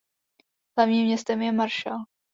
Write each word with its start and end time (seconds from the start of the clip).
Hlavním 0.77 1.05
městem 1.05 1.41
je 1.41 1.51
Marshall. 1.51 2.05